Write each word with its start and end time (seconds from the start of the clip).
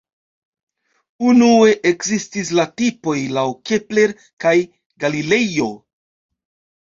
Unue 1.31 1.73
ekzistis 1.89 2.49
la 2.59 2.65
tipoj 2.81 3.15
laŭ 3.37 3.43
Kepler 3.71 4.15
kaj 4.45 4.55
Galilejo. 5.05 5.69